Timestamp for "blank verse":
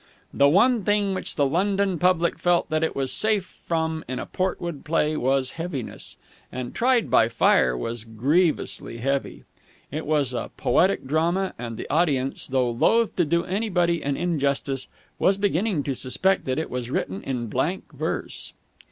17.45-18.53